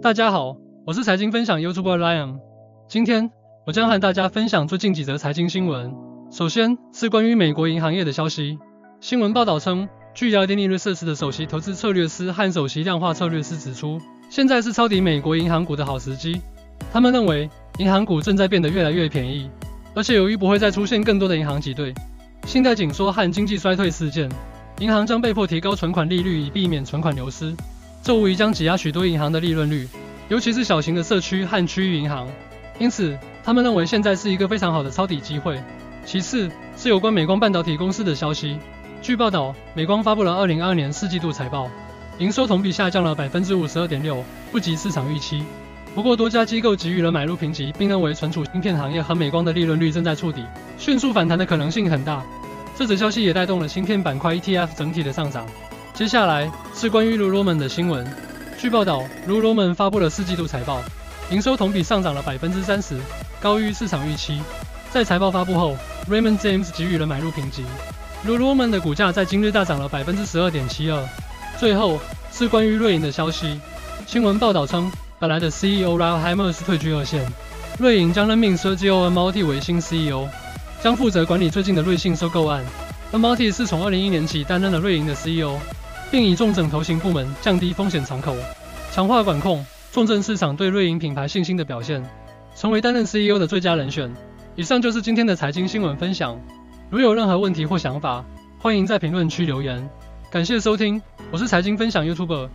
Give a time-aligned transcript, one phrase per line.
[0.00, 0.56] 大家好，
[0.86, 2.38] 我是财经分享 YouTuber Lion。
[2.88, 3.32] 今天
[3.66, 5.92] 我将和大家分享最近几则财经新闻。
[6.30, 8.60] 首先是关于美国银行业的消息。
[9.00, 14.00] 新闻报道称，据 y a d i n Research 的首席投资策略师和首席量化策略师指出，
[14.30, 16.40] 现在是抄底美国银行股的好时机。
[16.92, 19.50] 他们认为，银行股正在变得越来越便宜，
[19.96, 21.92] 而且由于不会再出现更多的银行挤兑、
[22.46, 24.30] 信贷紧缩和经济衰退事件，
[24.78, 27.52] 银行将被迫提高存款利率以避免存款流失。
[28.08, 29.86] 这无疑将挤压许多银行的利润率，
[30.30, 32.26] 尤其是小型的社区和区域银行。
[32.78, 33.14] 因此，
[33.44, 35.60] 他们认为现在是一个非常好的抄底机会。
[36.06, 38.58] 其次，是有关美光半导体公司的消息。
[39.02, 41.70] 据报道，美光发布了2022年四季度财报，
[42.16, 45.44] 营收同比下降了百分之五十二点六，不及市场预期。
[45.94, 50.42] 不过，多家机构给予了买入评级，并认为存储芯片行业和美光的利润率正在触底，
[50.78, 52.24] 迅速反弹的可能性很大。
[52.74, 55.46] 这则消息也带动了芯片板块 ETF 整体的上涨。
[55.98, 58.06] 接下来是关于 Lululemon 的新闻。
[58.56, 60.80] 据报道，Lululemon 发布了四季度财报，
[61.28, 62.96] 营收同比上涨了百分之三十，
[63.40, 64.40] 高于市场预期。
[64.92, 65.76] 在财报发布后
[66.08, 67.64] ，Raymond James 给予了买入评级
[68.24, 71.04] ，Lululemon 的股价在今日大涨了百分之十二点七二。
[71.58, 71.98] 最后
[72.30, 73.60] 是关于瑞银的消息。
[74.06, 77.26] 新闻报道称，本来的 CEO Ralph Hamers 退居二线，
[77.76, 80.28] 瑞银将任命 Sergio m a l t i 为新 CEO，
[80.80, 82.64] 将负责管理最近的瑞信收购案。
[83.10, 85.58] m a l t i 是从二零一年起担任了瑞银的 CEO。
[86.10, 88.34] 并以重整投行部门，降低风险敞口，
[88.90, 92.02] 强化管控，重振市场对瑞银品牌信心的表现，
[92.54, 94.12] 成为担任 CEO 的最佳人选。
[94.56, 96.40] 以上就是今天的财经新闻分享。
[96.90, 98.24] 如有任何问题或想法，
[98.58, 99.88] 欢迎在评论区留言。
[100.30, 101.00] 感谢收听，
[101.30, 102.48] 我是财经分享 YouTuber。